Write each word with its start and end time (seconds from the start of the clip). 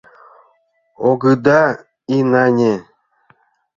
Огыда 1.09 1.59
инане? 2.17 2.73